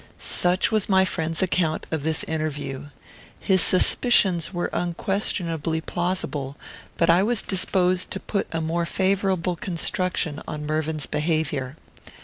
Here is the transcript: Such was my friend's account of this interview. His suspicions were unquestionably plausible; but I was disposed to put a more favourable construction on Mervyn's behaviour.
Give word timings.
Such 0.17 0.71
was 0.71 0.89
my 0.89 1.05
friend's 1.05 1.43
account 1.43 1.85
of 1.91 2.01
this 2.01 2.23
interview. 2.23 2.87
His 3.39 3.61
suspicions 3.61 4.51
were 4.51 4.71
unquestionably 4.73 5.79
plausible; 5.79 6.57
but 6.97 7.11
I 7.11 7.21
was 7.21 7.43
disposed 7.43 8.09
to 8.09 8.19
put 8.19 8.47
a 8.51 8.61
more 8.61 8.87
favourable 8.87 9.55
construction 9.55 10.41
on 10.47 10.65
Mervyn's 10.65 11.05
behaviour. 11.05 11.77